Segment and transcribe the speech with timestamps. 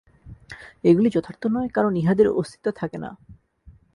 [0.83, 3.09] এগুলি যথার্থ নয়, কারণ ইহাদের অস্তিত্ব থাকে না।